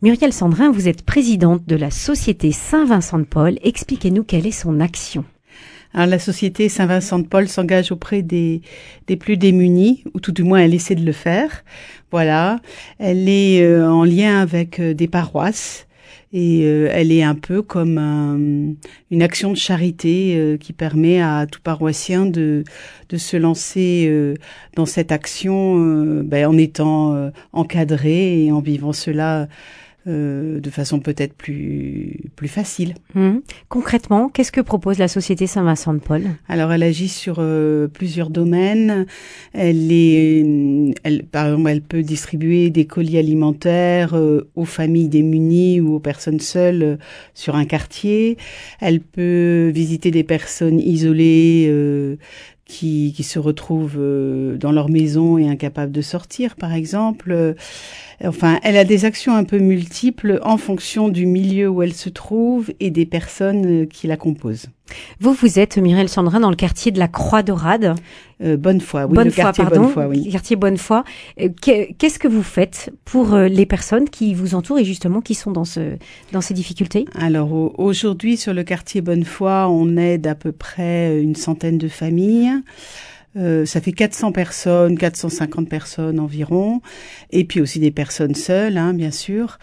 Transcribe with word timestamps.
Muriel 0.00 0.32
Sandrin, 0.32 0.70
vous 0.70 0.86
êtes 0.86 1.02
présidente 1.02 1.66
de 1.66 1.74
la 1.74 1.90
Société 1.90 2.52
Saint-Vincent 2.52 3.18
de 3.18 3.24
Paul. 3.24 3.58
Expliquez-nous 3.64 4.22
quelle 4.22 4.46
est 4.46 4.52
son 4.52 4.78
action. 4.78 5.24
Alors, 5.92 6.06
la 6.06 6.20
Société 6.20 6.68
Saint-Vincent 6.68 7.18
de 7.18 7.26
Paul 7.26 7.48
s'engage 7.48 7.90
auprès 7.90 8.22
des, 8.22 8.62
des 9.08 9.16
plus 9.16 9.36
démunis, 9.36 10.04
ou 10.14 10.20
tout 10.20 10.30
du 10.30 10.44
moins 10.44 10.60
elle 10.60 10.72
essaie 10.72 10.94
de 10.94 11.04
le 11.04 11.10
faire. 11.10 11.64
Voilà, 12.12 12.60
elle 13.00 13.28
est 13.28 13.60
euh, 13.64 13.90
en 13.90 14.04
lien 14.04 14.38
avec 14.38 14.78
euh, 14.78 14.94
des 14.94 15.08
paroisses 15.08 15.88
et 16.32 16.62
euh, 16.62 16.88
elle 16.92 17.10
est 17.10 17.24
un 17.24 17.34
peu 17.34 17.60
comme 17.62 18.76
une 19.10 19.22
action 19.22 19.50
de 19.50 19.56
charité 19.56 20.56
qui 20.60 20.72
permet 20.72 21.20
à 21.20 21.46
tout 21.50 21.60
paroissien 21.60 22.24
de, 22.24 22.62
de 23.08 23.16
se 23.16 23.36
lancer 23.36 24.36
dans 24.76 24.86
cette 24.86 25.10
action 25.10 26.22
ben, 26.22 26.46
en 26.46 26.56
étant 26.58 27.30
encadré 27.52 28.44
et 28.44 28.52
en 28.52 28.60
vivant 28.60 28.92
cela 28.92 29.48
euh, 30.06 30.60
de 30.60 30.70
façon 30.70 31.00
peut-être 31.00 31.34
plus 31.34 32.30
plus 32.36 32.48
facile. 32.48 32.94
Hum. 33.16 33.42
Concrètement, 33.68 34.28
qu'est-ce 34.28 34.52
que 34.52 34.60
propose 34.60 34.98
la 34.98 35.08
société 35.08 35.48
Saint-Vincent 35.48 35.92
de 35.92 35.98
Paul? 35.98 36.22
Alors, 36.48 36.72
elle 36.72 36.84
agit 36.84 37.08
sur 37.08 37.38
euh, 37.40 37.88
plusieurs 37.88 38.30
domaines. 38.30 39.06
Elle 39.52 39.90
est, 39.90 40.46
elle, 41.02 41.24
par 41.24 41.46
exemple, 41.48 41.68
elle 41.68 41.82
peut 41.82 42.02
distribuer 42.02 42.70
des 42.70 42.86
colis 42.86 43.18
alimentaires 43.18 44.14
euh, 44.14 44.48
aux 44.54 44.64
familles 44.64 45.08
démunies 45.08 45.80
ou 45.80 45.96
aux 45.96 46.00
personnes 46.00 46.40
seules 46.40 46.98
sur 47.34 47.56
un 47.56 47.64
quartier. 47.64 48.38
Elle 48.80 49.00
peut 49.00 49.70
visiter 49.74 50.12
des 50.12 50.24
personnes 50.24 50.78
isolées 50.78 52.18
qui, 52.68 53.12
se 53.22 53.38
retrouvent 53.38 53.98
dans 54.58 54.70
leur 54.70 54.88
maison 54.88 55.38
et 55.38 55.48
incapables 55.48 55.90
de 55.90 56.02
sortir, 56.02 56.54
par 56.54 56.72
exemple. 56.72 57.56
Enfin, 58.24 58.58
elle 58.62 58.76
a 58.76 58.84
des 58.84 59.04
actions 59.04 59.34
un 59.34 59.44
peu 59.44 59.58
multiples 59.58 60.40
en 60.42 60.56
fonction 60.56 61.08
du 61.08 61.26
milieu 61.26 61.68
où 61.68 61.82
elle 61.82 61.94
se 61.94 62.08
trouve 62.08 62.72
et 62.80 62.90
des 62.90 63.06
personnes 63.06 63.82
euh, 63.82 63.86
qui 63.86 64.06
la 64.08 64.16
composent. 64.16 64.66
Vous, 65.20 65.32
vous 65.32 65.58
êtes, 65.58 65.78
Mireille 65.78 66.08
Sandrin, 66.08 66.40
dans 66.40 66.50
le 66.50 66.56
quartier 66.56 66.92
de 66.92 66.98
la 66.98 67.08
Croix-Dorade. 67.08 67.94
Euh, 68.42 68.56
Bonnefoy, 68.56 69.04
oui, 69.04 69.24
le 69.24 69.30
quartier 69.30 69.64
pardon, 69.64 69.82
Bonnefoy, 69.82 70.06
oui. 70.06 70.30
Quartier 70.30 70.56
Bonnefoy. 70.56 71.02
Euh, 71.40 71.48
qu'est-ce 71.60 72.18
que 72.18 72.28
vous 72.28 72.42
faites 72.44 72.92
pour 73.04 73.34
euh, 73.34 73.48
les 73.48 73.66
personnes 73.66 74.08
qui 74.08 74.32
vous 74.34 74.54
entourent 74.54 74.78
et 74.78 74.84
justement 74.84 75.20
qui 75.20 75.34
sont 75.34 75.50
dans, 75.50 75.64
ce, 75.64 75.96
dans 76.32 76.40
ces 76.40 76.54
difficultés? 76.54 77.04
Alors, 77.18 77.52
aujourd'hui, 77.80 78.36
sur 78.36 78.54
le 78.54 78.62
quartier 78.62 79.00
Bonnefoy, 79.00 79.66
on 79.68 79.96
aide 79.96 80.26
à 80.26 80.34
peu 80.34 80.52
près 80.52 81.20
une 81.20 81.34
centaine 81.34 81.78
de 81.78 81.88
familles. 81.88 82.52
Euh, 83.38 83.64
ça 83.66 83.80
fait 83.80 83.92
400 83.92 84.32
personnes, 84.32 84.98
450 84.98 85.68
personnes 85.68 86.18
environ, 86.18 86.80
et 87.30 87.44
puis 87.44 87.60
aussi 87.60 87.78
des 87.78 87.90
personnes 87.90 88.34
seules, 88.34 88.76
hein, 88.76 88.94
bien 88.94 89.12
sûr. 89.12 89.58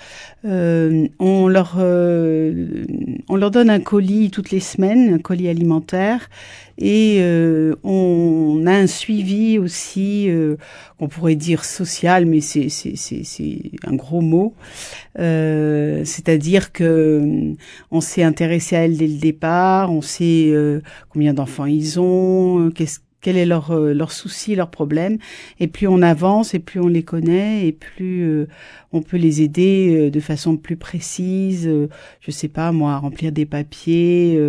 Euh, 0.45 1.07
on 1.19 1.47
leur 1.47 1.75
euh, 1.79 2.85
on 3.27 3.35
leur 3.35 3.51
donne 3.51 3.69
un 3.69 3.79
colis 3.79 4.31
toutes 4.31 4.51
les 4.51 4.59
semaines, 4.61 5.13
un 5.13 5.19
colis 5.19 5.49
alimentaire, 5.49 6.29
et 6.77 7.21
on 7.83 8.63
a 8.67 8.73
un 8.73 8.87
suivi 8.87 9.57
aussi, 9.57 10.29
qu'on 10.99 11.07
pourrait 11.07 11.35
dire 11.35 11.63
social, 11.63 12.25
mais 12.25 12.41
c'est 12.41 12.67
c'est 12.67 12.97
c'est 12.97 13.23
c'est 13.23 13.71
un 13.85 13.95
gros 13.95 14.19
mot. 14.19 14.55
C'est-à-dire 15.17 16.73
que 16.73 17.53
on 17.91 18.01
s'est 18.01 18.23
intéressé 18.23 18.75
à 18.75 18.85
elles 18.85 18.97
dès 18.97 19.07
le 19.07 19.19
départ, 19.19 19.89
on 19.91 20.01
sait 20.01 20.53
combien 21.09 21.33
d'enfants 21.33 21.65
ils 21.65 21.97
ont, 21.97 22.71
qu'est-ce 22.75 22.99
quel 23.25 23.37
est 23.37 23.45
leur, 23.47 23.71
euh, 23.71 23.91
leur 23.91 24.11
souci, 24.11 24.53
leur 24.53 24.69
problème. 24.69 25.17
Et 25.59 25.67
plus 25.67 25.87
on 25.87 26.03
avance 26.03 26.53
et 26.53 26.59
plus 26.59 26.79
on 26.79 26.87
les 26.87 27.01
connaît 27.01 27.65
et 27.65 27.71
plus 27.71 28.21
euh, 28.21 28.47
on 28.95 29.01
peut 29.01 29.17
les 29.17 29.41
aider 29.41 29.95
euh, 29.95 30.11
de 30.11 30.19
façon 30.19 30.57
plus 30.57 30.77
précise, 30.77 31.69
je 32.21 32.31
sais 32.31 32.47
pas 32.47 32.71
moi, 32.71 32.93
à 32.93 32.97
remplir 32.97 33.31
des 33.31 33.45
papiers, 33.45 34.39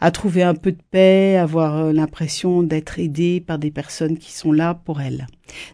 à 0.00 0.10
trouver 0.10 0.42
un 0.42 0.54
peu 0.54 0.72
de 0.72 0.80
paix, 0.90 1.36
avoir 1.36 1.92
l'impression 1.92 2.62
d'être 2.62 2.98
aidé 2.98 3.40
par 3.40 3.58
des 3.58 3.70
personnes 3.70 4.16
qui 4.18 4.32
sont 4.32 4.52
là 4.52 4.74
pour 4.74 5.00
elles. 5.00 5.26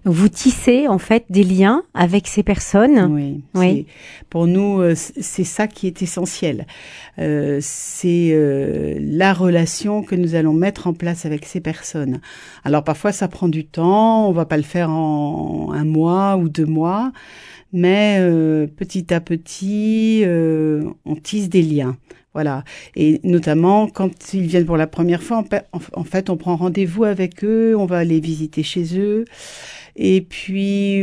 Donc 0.04 0.14
vous 0.14 0.28
tissez 0.28 0.88
en 0.88 0.98
fait 0.98 1.24
des 1.30 1.44
liens 1.44 1.82
avec 1.94 2.26
ces 2.26 2.42
personnes. 2.42 3.12
Oui. 3.12 3.44
oui. 3.54 3.86
Pour 4.30 4.46
nous, 4.46 4.80
euh, 4.80 4.94
c'est 4.94 5.44
ça 5.44 5.66
qui 5.66 5.86
est 5.86 6.02
essentiel. 6.02 6.66
Euh, 7.18 7.58
c'est 7.60 8.30
euh, 8.32 8.98
la 9.00 9.32
relation 9.32 10.02
que 10.02 10.14
nous 10.14 10.34
allons 10.34 10.52
mettre 10.52 10.86
en 10.86 10.92
place 10.92 11.26
avec 11.26 11.44
ces 11.44 11.60
personnes. 11.60 12.20
Alors 12.64 12.84
parfois 12.84 13.12
ça 13.12 13.28
prend 13.28 13.48
du 13.48 13.66
temps. 13.66 14.28
On 14.28 14.32
va 14.32 14.46
pas 14.46 14.56
le 14.56 14.62
faire 14.62 14.90
en 14.90 15.72
un 15.72 15.84
mois 15.84 16.36
ou 16.36 16.48
deux 16.48 16.66
mois, 16.66 17.12
mais 17.76 18.18
euh, 18.20 18.66
petit 18.66 19.12
à 19.14 19.20
petit, 19.20 20.24
on 20.26 21.16
tisse 21.16 21.48
des 21.48 21.62
liens. 21.62 21.96
Voilà. 22.34 22.64
Et 22.96 23.20
notamment, 23.22 23.88
quand 23.88 24.34
ils 24.34 24.46
viennent 24.46 24.66
pour 24.66 24.76
la 24.76 24.86
première 24.86 25.22
fois, 25.22 25.44
en 25.94 26.04
fait, 26.04 26.28
on 26.28 26.36
prend 26.36 26.56
rendez-vous 26.56 27.04
avec 27.04 27.44
eux, 27.44 27.74
on 27.78 27.86
va 27.86 27.98
aller 27.98 28.20
visiter 28.20 28.62
chez 28.62 28.98
eux. 28.98 29.24
Et 29.94 30.20
puis, 30.20 31.02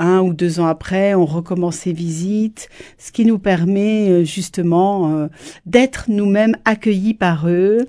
un 0.00 0.20
ou 0.22 0.32
deux 0.32 0.58
ans 0.60 0.66
après, 0.66 1.14
on 1.14 1.26
recommence 1.26 1.76
ces 1.76 1.92
visites, 1.92 2.70
ce 2.98 3.12
qui 3.12 3.26
nous 3.26 3.38
permet 3.38 4.08
euh, 4.08 4.24
justement 4.24 5.14
euh, 5.14 5.28
d'être 5.66 6.06
nous-mêmes 6.08 6.56
accueillis 6.64 7.14
par 7.14 7.48
eux 7.48 7.86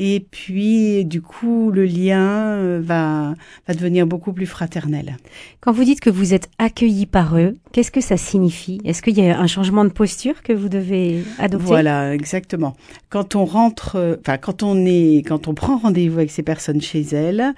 et 0.00 0.20
puis, 0.20 1.04
du 1.04 1.20
coup, 1.20 1.72
le 1.72 1.84
lien 1.84 2.52
euh, 2.52 2.80
va, 2.80 3.34
va 3.66 3.74
devenir 3.74 4.06
beaucoup 4.06 4.32
plus 4.32 4.46
fraternel. 4.46 5.16
Quand 5.60 5.72
vous 5.72 5.82
dites 5.82 5.98
que 5.98 6.08
vous 6.08 6.34
êtes 6.34 6.48
accueilli 6.58 7.04
par 7.04 7.36
eux, 7.36 7.56
qu'est-ce 7.72 7.90
que 7.90 8.00
ça 8.00 8.16
signifie? 8.16 8.80
Est-ce 8.84 9.02
qu'il 9.02 9.18
y 9.18 9.28
a 9.28 9.40
un 9.40 9.48
changement 9.48 9.84
de 9.84 9.90
posture 9.90 10.44
que 10.44 10.52
vous 10.52 10.68
devez 10.68 11.24
adopter? 11.40 11.66
Voilà, 11.66 12.14
exactement. 12.14 12.76
Quand 13.10 13.34
on 13.34 13.44
rentre, 13.44 13.96
euh, 13.96 14.14
enfin, 14.20 14.38
quand 14.38 14.62
on 14.62 14.86
est, 14.86 15.24
quand 15.26 15.48
on 15.48 15.54
prend 15.54 15.78
rendez-vous 15.78 16.18
avec 16.18 16.30
ces 16.30 16.44
personnes 16.44 16.80
chez 16.80 17.02
elles, 17.02 17.52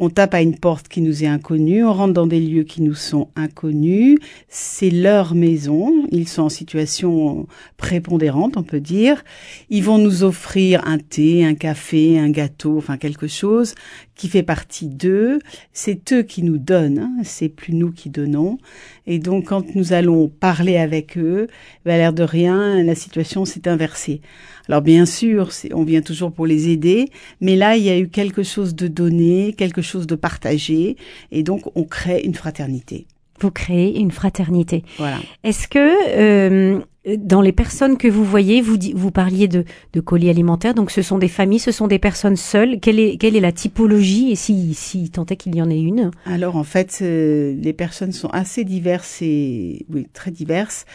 on 0.00 0.10
tape 0.10 0.34
à 0.34 0.42
une 0.42 0.58
porte 0.58 0.88
qui 0.88 1.00
nous 1.00 1.22
est 1.22 1.28
inconnue, 1.28 1.84
on 1.84 1.92
rentre 1.92 2.14
dans 2.14 2.26
des 2.26 2.40
lieux 2.40 2.64
qui 2.64 2.82
nous 2.82 2.94
sont 2.94 3.28
inconnus. 3.36 4.18
C'est 4.48 4.90
leur 4.90 5.36
maison. 5.36 5.92
Ils 6.10 6.26
sont 6.26 6.42
en 6.42 6.48
situation 6.48 7.46
prépondérante, 7.76 8.56
on 8.56 8.64
peut 8.64 8.80
dire. 8.80 9.22
Ils 9.70 9.84
vont 9.84 9.98
nous 9.98 10.24
offrir 10.24 10.84
un 10.88 10.98
thé, 10.98 11.44
un 11.44 11.54
café 11.54 11.83
fait 11.84 12.18
un 12.18 12.30
gâteau, 12.30 12.78
enfin 12.78 12.96
quelque 12.96 13.26
chose 13.26 13.74
qui 14.14 14.28
fait 14.28 14.42
partie 14.42 14.88
d'eux. 14.88 15.38
C'est 15.72 16.12
eux 16.12 16.22
qui 16.22 16.42
nous 16.42 16.58
donnent, 16.58 16.98
hein, 16.98 17.12
c'est 17.22 17.48
plus 17.48 17.74
nous 17.74 17.92
qui 17.92 18.10
donnons. 18.10 18.58
Et 19.06 19.18
donc 19.18 19.46
quand 19.46 19.74
nous 19.74 19.92
allons 19.92 20.28
parler 20.28 20.76
avec 20.76 21.18
eux, 21.18 21.48
ben, 21.84 21.94
à 21.94 21.96
l'air 21.98 22.12
de 22.12 22.22
rien, 22.22 22.82
la 22.82 22.94
situation 22.94 23.44
s'est 23.44 23.68
inversée. 23.68 24.20
Alors 24.68 24.80
bien 24.80 25.04
sûr, 25.04 25.50
on 25.72 25.84
vient 25.84 26.02
toujours 26.02 26.32
pour 26.32 26.46
les 26.46 26.70
aider, 26.70 27.10
mais 27.40 27.54
là 27.56 27.76
il 27.76 27.84
y 27.84 27.90
a 27.90 27.98
eu 27.98 28.08
quelque 28.08 28.42
chose 28.42 28.74
de 28.74 28.88
donné, 28.88 29.54
quelque 29.56 29.82
chose 29.82 30.06
de 30.06 30.14
partagé, 30.14 30.96
et 31.32 31.42
donc 31.42 31.70
on 31.74 31.84
crée 31.84 32.22
une 32.22 32.34
fraternité 32.34 33.06
vous 33.40 33.50
créez 33.50 33.98
une 33.98 34.10
fraternité. 34.10 34.84
Voilà. 34.96 35.18
Est-ce 35.42 35.68
que 35.68 35.78
euh, 35.78 36.80
dans 37.18 37.42
les 37.42 37.52
personnes 37.52 37.98
que 37.98 38.08
vous 38.08 38.24
voyez, 38.24 38.62
vous, 38.62 38.78
vous 38.94 39.10
parliez 39.10 39.46
de, 39.46 39.64
colis 40.00 40.30
alimentaires, 40.30 40.74
donc 40.74 40.90
ce 40.90 41.02
sont 41.02 41.18
des 41.18 41.28
familles, 41.28 41.58
ce 41.58 41.70
sont 41.70 41.86
des 41.86 41.98
personnes 41.98 42.36
seules. 42.36 42.80
Quelle 42.80 42.98
est, 42.98 43.16
quelle 43.18 43.36
est 43.36 43.40
la 43.40 43.52
typologie 43.52 44.30
et 44.30 44.36
si, 44.36 44.74
si 44.74 45.10
tant 45.10 45.26
est 45.26 45.36
qu'il 45.36 45.54
y 45.54 45.62
en 45.62 45.70
ait 45.70 45.80
une? 45.80 46.10
Alors 46.24 46.56
en 46.56 46.64
fait, 46.64 47.00
euh, 47.02 47.54
les 47.60 47.72
personnes 47.72 48.12
sont 48.12 48.28
assez 48.28 48.64
diverses 48.64 49.20
et 49.20 49.84
oui 49.90 50.06
très 50.12 50.30
diverses. 50.30 50.86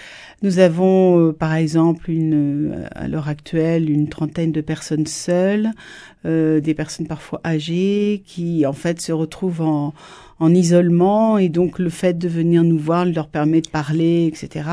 Nous 0.41 0.59
avons 0.59 1.19
euh, 1.19 1.31
par 1.31 1.53
exemple 1.53 2.09
une, 2.09 2.87
à 2.95 3.07
l'heure 3.07 3.27
actuelle 3.27 3.89
une 3.89 4.09
trentaine 4.09 4.51
de 4.51 4.61
personnes 4.61 5.05
seules, 5.05 5.69
euh, 6.25 6.59
des 6.59 6.73
personnes 6.73 7.07
parfois 7.07 7.41
âgées 7.45 8.23
qui 8.25 8.65
en 8.65 8.73
fait 8.73 8.99
se 9.01 9.11
retrouvent 9.11 9.61
en 9.61 9.93
en 10.39 10.53
isolement 10.53 11.37
et 11.37 11.49
donc 11.49 11.79
le 11.79 11.89
fait 11.89 12.17
de 12.17 12.27
venir 12.27 12.63
nous 12.63 12.77
voir 12.77 13.05
leur 13.05 13.27
permet 13.27 13.61
de 13.61 13.69
parler, 13.69 14.25
etc. 14.25 14.69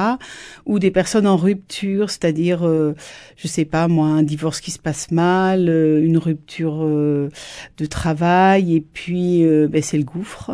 Ou 0.65 0.79
des 0.79 0.91
personnes 0.91 1.27
en 1.27 1.37
rupture, 1.37 2.11
c'est-à-dire, 2.11 2.67
euh, 2.67 2.95
je 3.37 3.49
sais 3.49 3.65
pas 3.65 3.89
moi, 3.89 4.07
un 4.07 4.23
divorce 4.23 4.61
qui 4.61 4.71
se 4.71 4.79
passe 4.79 5.11
mal, 5.11 5.69
euh, 5.69 6.05
une 6.05 6.19
rupture 6.19 6.79
euh, 6.83 7.31
de 7.79 7.87
travail 7.87 8.77
et 8.77 8.81
puis 8.81 9.45
euh, 9.45 9.67
ben, 9.69 9.83
c'est 9.83 9.99
le 9.99 10.05
gouffre. 10.05 10.53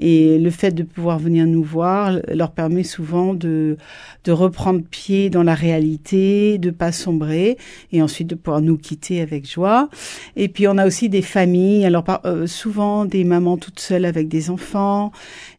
Et 0.00 0.38
le 0.38 0.50
fait 0.50 0.72
de 0.72 0.82
pouvoir 0.82 1.18
venir 1.18 1.46
nous 1.46 1.62
voir 1.62 2.18
leur 2.28 2.52
permet 2.52 2.84
souvent 2.84 3.34
de, 3.34 3.76
de 4.24 4.32
reprendre 4.32 4.82
pied 4.82 5.28
dans 5.28 5.42
la 5.42 5.54
réalité, 5.54 6.58
de 6.58 6.70
pas 6.70 6.90
sombrer 6.90 7.58
et 7.92 8.00
ensuite 8.00 8.26
de 8.26 8.34
pouvoir 8.34 8.62
nous 8.62 8.78
quitter 8.78 9.20
avec 9.20 9.48
joie. 9.48 9.90
Et 10.36 10.48
puis 10.48 10.66
on 10.66 10.78
a 10.78 10.86
aussi 10.86 11.10
des 11.10 11.22
familles, 11.22 11.84
alors 11.84 12.04
souvent 12.46 13.04
des 13.04 13.24
mamans 13.24 13.58
toutes 13.58 13.80
seules 13.80 14.06
avec 14.06 14.28
des 14.28 14.50
enfants 14.50 15.12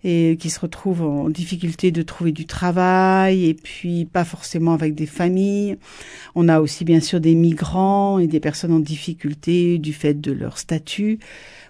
et 0.03 0.37
qui 0.39 0.49
se 0.49 0.59
retrouvent 0.59 1.03
en 1.03 1.29
difficulté 1.29 1.91
de 1.91 2.01
trouver 2.01 2.31
du 2.31 2.45
travail 2.45 3.45
et 3.45 3.53
puis 3.53 4.05
pas 4.05 4.25
forcément 4.25 4.73
avec 4.73 4.95
des 4.95 5.05
familles. 5.05 5.77
On 6.35 6.49
a 6.49 6.59
aussi 6.59 6.83
bien 6.83 6.99
sûr 6.99 7.19
des 7.19 7.35
migrants 7.35 8.19
et 8.19 8.27
des 8.27 8.39
personnes 8.39 8.73
en 8.73 8.79
difficulté 8.79 9.77
du 9.77 9.93
fait 9.93 10.19
de 10.19 10.31
leur 10.31 10.57
statut. 10.57 11.19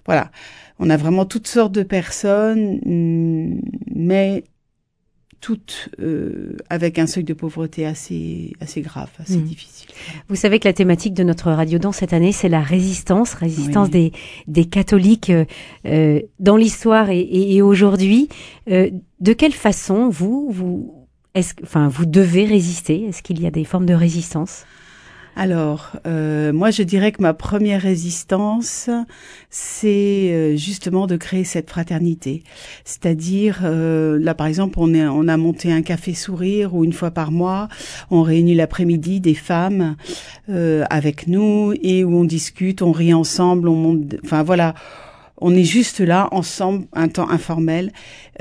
Voilà. 0.05 0.31
On 0.79 0.89
a 0.89 0.97
vraiment 0.97 1.25
toutes 1.25 1.47
sortes 1.47 1.71
de 1.73 1.83
personnes, 1.83 2.79
mm, 2.85 3.61
mais 3.95 4.43
toutes 5.39 5.89
euh, 5.99 6.55
avec 6.69 6.99
un 6.99 7.07
seuil 7.07 7.23
de 7.23 7.33
pauvreté 7.33 7.85
assez 7.87 8.53
assez 8.61 8.81
grave, 8.81 9.09
assez 9.17 9.37
Mm. 9.37 9.43
difficile. 9.43 9.89
Vous 10.29 10.35
savez 10.35 10.59
que 10.59 10.67
la 10.67 10.73
thématique 10.73 11.15
de 11.15 11.23
notre 11.23 11.51
radio 11.51 11.79
dans 11.79 11.91
cette 11.91 12.13
année, 12.13 12.31
c'est 12.31 12.49
la 12.49 12.61
résistance, 12.61 13.33
résistance 13.33 13.87
Oui. 13.87 13.91
des, 13.91 14.11
des 14.47 14.65
catholiques 14.65 15.31
euh, 15.31 15.45
euh, 15.87 16.21
dans 16.39 16.57
l'histoire 16.57 17.09
et, 17.09 17.19
et- 17.21 17.55
et 17.55 17.61
aujourd'hui. 17.63 18.29
Euh, 18.69 18.91
de 19.19 19.33
quelle 19.33 19.53
façon 19.53 20.09
vous, 20.09 20.51
vous, 20.51 21.07
est-ce, 21.33 21.55
que- 21.55 21.63
enfin, 21.63 21.87
vous 21.87 22.05
devez 22.05 22.45
résister? 22.45 23.05
Est-ce 23.05 23.23
qu'il 23.23 23.41
y 23.41 23.47
a 23.47 23.51
des 23.51 23.63
formes 23.65 23.87
de 23.87 23.95
résistance? 23.95 24.65
Alors, 25.35 25.91
euh, 26.07 26.51
moi, 26.51 26.71
je 26.71 26.83
dirais 26.83 27.11
que 27.11 27.21
ma 27.21 27.33
première 27.33 27.81
résistance, 27.81 28.89
c'est 29.49 30.31
euh, 30.31 30.55
justement 30.57 31.07
de 31.07 31.15
créer 31.15 31.45
cette 31.45 31.69
fraternité. 31.69 32.43
C'est-à-dire, 32.83 33.61
euh, 33.63 34.19
là, 34.19 34.33
par 34.33 34.47
exemple, 34.47 34.77
on, 34.77 35.27
a 35.27 35.37
monté 35.37 35.71
un 35.71 35.81
café 35.83 36.13
sourire 36.13 36.75
où 36.75 36.83
une 36.83 36.93
fois 36.93 37.11
par 37.11 37.31
mois, 37.31 37.69
on 38.09 38.23
réunit 38.23 38.55
l'après-midi 38.55 39.21
des 39.21 39.33
femmes 39.33 39.95
euh, 40.49 40.83
avec 40.89 41.27
nous 41.27 41.73
et 41.81 42.03
où 42.03 42.13
on 42.13 42.25
discute, 42.25 42.81
on 42.81 42.91
rit 42.91 43.13
ensemble, 43.13 43.69
on 43.69 43.75
monte. 43.75 44.15
Enfin 44.23 44.43
voilà. 44.43 44.75
On 45.43 45.55
est 45.55 45.63
juste 45.63 45.99
là, 45.99 46.27
ensemble, 46.31 46.85
un 46.93 47.07
temps 47.07 47.27
informel. 47.27 47.91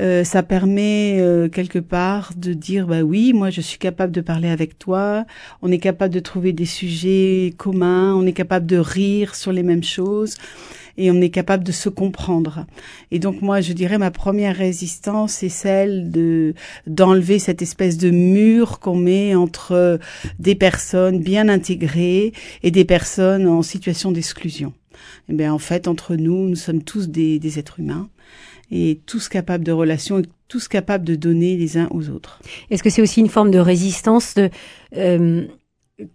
Euh, 0.01 0.23
ça 0.23 0.43
permet 0.43 1.17
euh, 1.19 1.49
quelque 1.49 1.79
part 1.79 2.33
de 2.37 2.53
dire, 2.53 2.85
bah 2.85 3.01
oui, 3.01 3.33
moi 3.33 3.49
je 3.49 3.59
suis 3.59 3.79
capable 3.79 4.11
de 4.11 4.21
parler 4.21 4.49
avec 4.49 4.77
toi, 4.77 5.25
on 5.63 5.71
est 5.71 5.79
capable 5.79 6.13
de 6.13 6.19
trouver 6.19 6.53
des 6.53 6.67
sujets 6.67 7.55
communs, 7.57 8.13
on 8.13 8.27
est 8.27 8.33
capable 8.33 8.67
de 8.67 8.77
rire 8.77 9.33
sur 9.33 9.51
les 9.51 9.63
mêmes 9.63 9.83
choses 9.83 10.35
et 10.95 11.09
on 11.09 11.19
est 11.21 11.31
capable 11.31 11.63
de 11.63 11.71
se 11.71 11.89
comprendre. 11.89 12.67
Et 13.09 13.17
donc 13.17 13.41
moi, 13.41 13.61
je 13.61 13.73
dirais 13.73 13.97
ma 13.97 14.11
première 14.11 14.55
résistance, 14.55 15.33
c'est 15.33 15.49
celle 15.49 16.11
de 16.11 16.53
d'enlever 16.85 17.39
cette 17.39 17.63
espèce 17.63 17.97
de 17.97 18.11
mur 18.11 18.79
qu'on 18.79 18.95
met 18.95 19.33
entre 19.33 19.99
des 20.37 20.53
personnes 20.53 21.19
bien 21.19 21.49
intégrées 21.49 22.33
et 22.61 22.69
des 22.69 22.85
personnes 22.85 23.47
en 23.47 23.63
situation 23.63 24.11
d'exclusion. 24.11 24.73
Eh 25.29 25.33
bien, 25.33 25.53
en 25.53 25.59
fait, 25.59 25.87
entre 25.87 26.15
nous, 26.15 26.47
nous 26.47 26.55
sommes 26.55 26.83
tous 26.83 27.09
des, 27.09 27.39
des 27.39 27.59
êtres 27.59 27.79
humains 27.79 28.09
et 28.71 29.01
tous 29.05 29.27
capables 29.27 29.63
de 29.63 29.71
relations 29.71 30.19
et 30.19 30.23
tous 30.47 30.67
capables 30.67 31.05
de 31.05 31.15
donner 31.15 31.57
les 31.57 31.77
uns 31.77 31.87
aux 31.91 32.09
autres. 32.09 32.41
Est-ce 32.69 32.83
que 32.83 32.89
c'est 32.89 33.01
aussi 33.01 33.19
une 33.19 33.29
forme 33.29 33.51
de 33.51 33.59
résistance 33.59 34.35
de, 34.35 34.49
euh, 34.97 35.45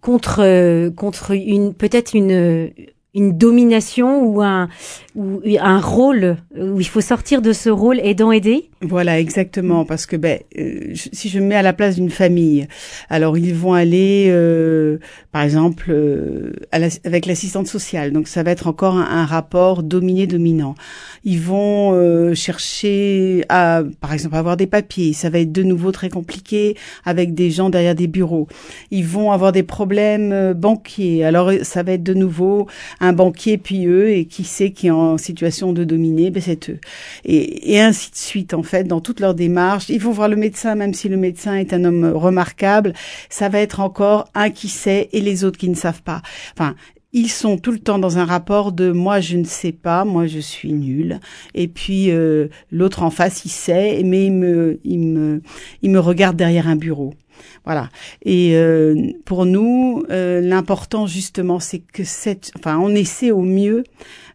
contre 0.01 0.41
euh, 0.41 0.91
contre 0.91 1.31
une 1.31 1.73
peut-être 1.73 2.13
une 2.13 2.71
une 3.17 3.37
domination 3.37 4.23
ou 4.23 4.41
un 4.41 4.69
ou 5.15 5.41
un 5.59 5.79
rôle 5.79 6.37
où 6.55 6.79
il 6.79 6.85
faut 6.85 7.01
sortir 7.01 7.41
de 7.41 7.51
ce 7.51 7.71
rôle 7.71 7.99
aidant 8.01 8.31
aider 8.31 8.69
Voilà, 8.81 9.19
exactement, 9.19 9.83
parce 9.83 10.05
que 10.05 10.15
ben, 10.15 10.39
euh, 10.59 10.93
si 10.93 11.27
je 11.27 11.39
me 11.39 11.47
mets 11.47 11.55
à 11.55 11.63
la 11.63 11.73
place 11.73 11.95
d'une 11.95 12.11
famille, 12.11 12.67
alors 13.09 13.35
ils 13.35 13.55
vont 13.55 13.73
aller, 13.73 14.27
euh, 14.29 14.99
par 15.31 15.41
exemple, 15.41 15.87
euh, 15.89 16.53
avec 16.71 17.25
l'assistante 17.25 17.65
sociale, 17.65 18.11
donc 18.11 18.27
ça 18.27 18.43
va 18.43 18.51
être 18.51 18.67
encore 18.67 18.95
un, 18.95 19.07
un 19.09 19.25
rapport 19.25 19.81
dominé-dominant. 19.81 20.75
Ils 21.23 21.41
vont 21.41 21.93
euh, 21.93 22.35
chercher 22.35 23.43
à, 23.49 23.81
par 23.99 24.13
exemple, 24.13 24.35
avoir 24.35 24.55
des 24.55 24.67
papiers, 24.67 25.13
ça 25.13 25.31
va 25.31 25.39
être 25.39 25.51
de 25.51 25.63
nouveau 25.63 25.91
très 25.91 26.09
compliqué 26.09 26.77
avec 27.05 27.33
des 27.33 27.49
gens 27.49 27.71
derrière 27.71 27.95
des 27.95 28.07
bureaux. 28.07 28.47
Ils 28.91 29.05
vont 29.05 29.31
avoir 29.31 29.51
des 29.51 29.63
problèmes 29.63 30.31
euh, 30.31 30.53
banquiers, 30.53 31.25
alors 31.25 31.49
euh, 31.49 31.63
ça 31.63 31.81
va 31.81 31.93
être 31.93 32.03
de 32.03 32.13
nouveau 32.13 32.67
un 32.99 33.06
banquier 33.13 33.57
puis 33.57 33.85
eux, 33.85 34.09
et 34.09 34.25
qui 34.25 34.43
sait 34.43 34.71
qui 34.71 34.87
est 34.87 34.91
en 34.91 35.17
situation 35.17 35.73
de 35.73 35.83
dominer, 35.83 36.31
ben 36.31 36.41
c'est 36.41 36.69
eux. 36.69 36.79
Et, 37.25 37.73
et 37.73 37.79
ainsi 37.79 38.11
de 38.11 38.17
suite, 38.17 38.53
en 38.53 38.63
fait, 38.63 38.83
dans 38.83 39.01
toute 39.01 39.19
leur 39.19 39.33
démarche. 39.33 39.89
Ils 39.89 39.99
vont 40.01 40.11
voir 40.11 40.29
le 40.29 40.35
médecin, 40.35 40.75
même 40.75 40.93
si 40.93 41.09
le 41.09 41.17
médecin 41.17 41.55
est 41.55 41.73
un 41.73 41.83
homme 41.83 42.05
remarquable, 42.05 42.93
ça 43.29 43.49
va 43.49 43.59
être 43.59 43.79
encore 43.79 44.29
un 44.33 44.49
qui 44.49 44.69
sait 44.69 45.09
et 45.11 45.21
les 45.21 45.43
autres 45.43 45.57
qui 45.57 45.69
ne 45.69 45.75
savent 45.75 46.03
pas. 46.03 46.21
Enfin, 46.53 46.75
ils 47.13 47.29
sont 47.29 47.57
tout 47.57 47.71
le 47.71 47.79
temps 47.79 47.99
dans 47.99 48.17
un 48.17 48.25
rapport 48.25 48.71
de 48.71 48.91
moi 48.91 49.19
je 49.19 49.37
ne 49.37 49.43
sais 49.43 49.71
pas, 49.71 50.05
moi 50.05 50.27
je 50.27 50.39
suis 50.39 50.73
nul, 50.73 51.19
et 51.55 51.67
puis 51.67 52.11
euh, 52.11 52.47
l'autre 52.71 53.03
en 53.03 53.09
face 53.09 53.45
il 53.45 53.49
sait, 53.49 54.01
mais 54.03 54.25
il 54.25 54.33
me, 54.33 54.79
il 54.83 54.99
me, 54.99 55.41
il 55.81 55.91
me 55.91 55.99
regarde 55.99 56.35
derrière 56.35 56.67
un 56.67 56.75
bureau. 56.75 57.13
Voilà. 57.65 57.89
Et 58.23 58.55
euh, 58.55 59.11
pour 59.25 59.45
nous, 59.45 60.03
euh, 60.09 60.41
l'important 60.41 61.07
justement, 61.07 61.59
c'est 61.59 61.79
que 61.79 62.03
cette, 62.03 62.51
enfin, 62.57 62.77
on 62.77 62.93
essaie 62.95 63.31
au 63.31 63.41
mieux 63.41 63.83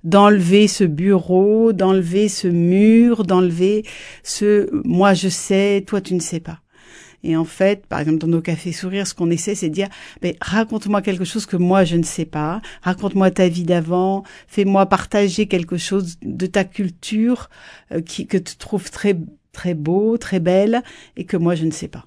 d'enlever 0.05 0.69
ce 0.69 0.85
bureau, 0.85 1.73
d'enlever 1.73 2.29
ce 2.29 2.49
mur, 2.49 3.25
d'enlever 3.25 3.85
ce 4.23 4.69
moi 4.85 5.15
je 5.15 5.29
sais, 5.29 5.85
toi 5.87 6.01
tu 6.01 6.15
ne 6.15 6.21
sais 6.21 6.41
pas. 6.41 6.59
Et 7.25 7.37
en 7.37 7.45
fait, 7.45 7.87
par 7.87 8.01
exemple, 8.01 8.19
dans 8.19 8.27
nos 8.27 8.41
cafés 8.41 8.73
sourires, 8.73 9.07
ce 9.07 9.15
qu'on 9.15 9.31
essaie, 9.31 9.55
c'est 9.55 9.69
de 9.69 9.75
dire, 9.75 9.89
mais 10.23 10.37
raconte-moi 10.41 11.03
quelque 11.03 11.25
chose 11.25 11.47
que 11.47 11.57
moi 11.57 11.85
je 11.85 11.97
ne 11.97 12.03
sais 12.03 12.25
pas, 12.25 12.61
raconte-moi 12.83 13.31
ta 13.31 13.49
vie 13.49 13.63
d'avant, 13.65 14.25
fais-moi 14.49 14.87
partager 14.87 15.47
quelque 15.47 15.77
chose 15.77 16.17
de 16.23 16.47
ta 16.47 16.65
culture 16.65 17.49
euh, 17.93 18.01
qui, 18.01 18.27
que 18.27 18.39
tu 18.39 18.57
trouves 18.57 18.91
très 18.91 19.17
très 19.53 19.75
beau, 19.75 20.17
très 20.17 20.41
belle, 20.41 20.83
et 21.17 21.25
que 21.25 21.37
moi 21.37 21.55
je 21.55 21.67
ne 21.67 21.71
sais 21.71 21.89
pas. 21.89 22.05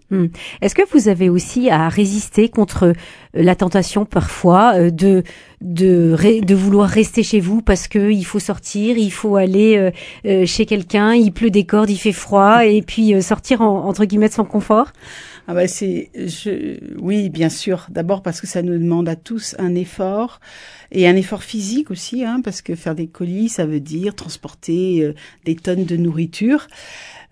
Est-ce 0.61 0.73
que 0.73 0.81
vous 0.91 1.07
avez 1.09 1.29
aussi 1.29 1.69
à 1.69 1.87
résister 1.89 2.49
contre 2.49 2.85
euh, 2.85 2.93
la 3.33 3.55
tentation 3.55 4.03
parfois 4.05 4.73
euh, 4.75 4.89
de 4.89 5.23
de 5.61 6.15
de 6.43 6.55
vouloir 6.55 6.89
rester 6.89 7.21
chez 7.23 7.39
vous 7.39 7.61
parce 7.61 7.87
que 7.87 8.11
il 8.11 8.25
faut 8.25 8.39
sortir, 8.39 8.97
il 8.97 9.11
faut 9.11 9.35
aller 9.35 9.91
euh, 10.25 10.45
chez 10.45 10.65
quelqu'un, 10.65 11.13
il 11.13 11.31
pleut 11.31 11.51
des 11.51 11.65
cordes, 11.65 11.89
il 11.89 11.97
fait 11.97 12.11
froid 12.11 12.65
et 12.65 12.81
puis 12.81 13.21
sortir 13.21 13.61
en, 13.61 13.85
entre 13.85 14.05
guillemets 14.05 14.29
de 14.29 14.33
son 14.33 14.45
confort? 14.45 14.91
Ah 15.47 15.53
bah 15.53 15.67
c'est, 15.67 16.09
je, 16.15 16.79
oui, 16.97 17.29
bien 17.29 17.49
sûr. 17.49 17.85
D'abord 17.89 18.23
parce 18.23 18.41
que 18.41 18.47
ça 18.47 18.63
nous 18.63 18.79
demande 18.79 19.07
à 19.07 19.15
tous 19.15 19.55
un 19.59 19.75
effort 19.75 20.39
et 20.91 21.07
un 21.07 21.15
effort 21.15 21.43
physique 21.43 21.91
aussi, 21.91 22.23
hein, 22.23 22.41
parce 22.43 22.61
que 22.61 22.75
faire 22.75 22.95
des 22.95 23.07
colis, 23.07 23.49
ça 23.49 23.65
veut 23.65 23.79
dire 23.79 24.15
transporter 24.15 25.03
euh, 25.03 25.13
des 25.45 25.55
tonnes 25.55 25.85
de 25.85 25.97
nourriture. 25.97 26.67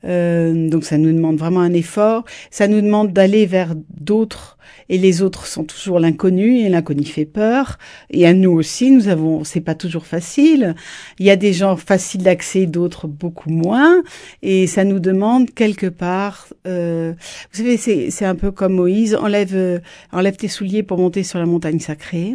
Euh, 0.05 0.69
donc 0.69 0.83
ça 0.83 0.97
nous 0.97 1.11
demande 1.13 1.37
vraiment 1.37 1.61
un 1.61 1.73
effort. 1.73 2.25
Ça 2.51 2.67
nous 2.67 2.81
demande 2.81 3.13
d'aller 3.13 3.45
vers 3.45 3.73
d'autres 3.75 4.57
et 4.89 4.97
les 4.97 5.21
autres 5.21 5.45
sont 5.45 5.63
toujours 5.63 5.99
l'inconnu 5.99 6.59
et 6.59 6.69
l'inconnu 6.69 7.05
fait 7.05 7.25
peur. 7.25 7.77
Et 8.09 8.25
à 8.25 8.33
nous 8.33 8.51
aussi, 8.51 8.91
nous 8.91 9.07
avons, 9.07 9.43
c'est 9.43 9.61
pas 9.61 9.75
toujours 9.75 10.05
facile. 10.05 10.75
Il 11.19 11.25
y 11.25 11.29
a 11.29 11.35
des 11.35 11.53
gens 11.53 11.75
faciles 11.77 12.23
d'accès, 12.23 12.65
d'autres 12.65 13.07
beaucoup 13.07 13.49
moins. 13.49 14.03
Et 14.41 14.67
ça 14.67 14.83
nous 14.83 14.99
demande 14.99 15.53
quelque 15.53 15.87
part, 15.87 16.47
euh, 16.67 17.13
vous 17.51 17.57
savez, 17.57 17.77
c'est, 17.77 18.11
c'est 18.11 18.25
un 18.25 18.35
peu 18.35 18.51
comme 18.51 18.73
Moïse, 18.73 19.15
enlève, 19.15 19.55
euh, 19.55 19.79
enlève 20.11 20.35
tes 20.35 20.47
souliers 20.47 20.83
pour 20.83 20.97
monter 20.97 21.23
sur 21.23 21.39
la 21.39 21.45
montagne 21.45 21.79
sacrée. 21.79 22.33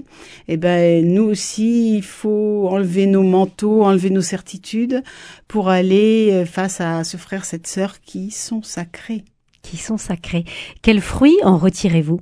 Et 0.49 0.57
ben, 0.57 1.07
nous 1.07 1.18
aussi, 1.19 1.97
il 1.97 2.03
faut 2.03 2.69
enlever 2.71 3.07
nos 3.07 3.23
manteaux, 3.23 3.85
enlever 3.85 4.11
nos 4.11 4.23
certitudes 4.23 5.03
pour 5.47 5.69
aller 5.69 6.31
euh, 6.33 6.45
face 6.47 6.81
à 6.81 7.05
ce 7.05 7.17
frère, 7.17 7.45
cette 7.45 7.67
sœur 7.67 8.01
qui 8.01 8.31
sont 8.31 8.63
sacrés. 8.63 9.25
qui 9.63 9.77
sont 9.77 9.99
sacrés. 9.99 10.45
Quels 10.83 11.01
fruits 11.01 11.39
en 11.43 11.59
retirez-vous? 11.59 12.21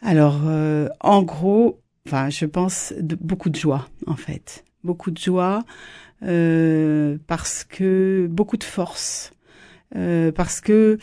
Alors, 0.00 0.42
euh, 0.46 0.88
en 1.00 1.22
gros, 1.22 1.80
enfin, 2.06 2.28
je 2.30 2.44
pense 2.44 2.92
de, 3.00 3.16
beaucoup 3.18 3.48
de 3.48 3.56
joie, 3.56 3.88
en 4.06 4.16
fait. 4.16 4.64
Beaucoup 4.82 5.10
de 5.10 5.18
joie, 5.18 5.64
euh, 6.22 7.16
parce 7.26 7.64
que 7.64 8.26
beaucoup 8.30 8.58
de 8.58 8.64
force. 8.64 9.32
Euh, 9.96 10.32
parce 10.32 10.60
que 10.60 10.98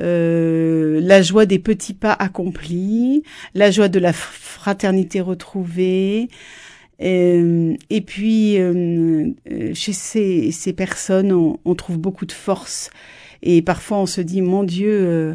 euh, 0.00 1.00
la 1.02 1.22
joie 1.22 1.46
des 1.46 1.58
petits 1.58 1.94
pas 1.94 2.12
accomplis, 2.12 3.22
la 3.54 3.70
joie 3.70 3.88
de 3.88 3.98
la 3.98 4.12
fraternité 4.12 5.22
retrouvée, 5.22 6.28
euh, 7.00 7.74
et 7.88 8.00
puis 8.02 8.58
chez 9.74 9.92
ces, 9.92 10.72
personnes, 10.76 11.32
on, 11.32 11.58
on 11.64 11.74
trouve 11.74 11.98
beaucoup 11.98 12.26
de 12.26 12.32
force. 12.32 12.90
Et 13.44 13.60
parfois, 13.60 13.98
on 13.98 14.06
se 14.06 14.22
dit, 14.22 14.40
mon 14.40 14.64
Dieu, 14.64 14.90
euh, 14.90 15.34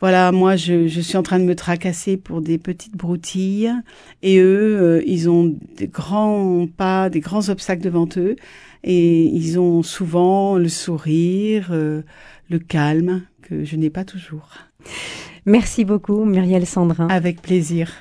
voilà, 0.00 0.32
moi, 0.32 0.56
je, 0.56 0.88
je 0.88 1.00
suis 1.00 1.16
en 1.16 1.22
train 1.22 1.38
de 1.38 1.44
me 1.44 1.54
tracasser 1.54 2.16
pour 2.16 2.40
des 2.40 2.58
petites 2.58 2.96
broutilles, 2.96 3.72
et 4.22 4.38
eux, 4.38 4.78
euh, 4.80 5.02
ils 5.06 5.30
ont 5.30 5.54
des 5.76 5.86
grands 5.86 6.66
pas, 6.66 7.08
des 7.08 7.20
grands 7.20 7.48
obstacles 7.48 7.82
devant 7.82 8.08
eux, 8.16 8.34
et 8.82 9.22
ils 9.22 9.60
ont 9.60 9.84
souvent 9.84 10.58
le 10.58 10.68
sourire, 10.68 11.68
euh, 11.70 12.02
le 12.50 12.58
calme 12.58 13.22
que 13.42 13.64
je 13.64 13.76
n'ai 13.76 13.90
pas 13.90 14.04
toujours. 14.04 14.48
Merci 15.46 15.84
beaucoup, 15.84 16.24
Muriel 16.24 16.66
Sandrin. 16.66 17.06
Avec 17.08 17.40
plaisir. 17.42 17.92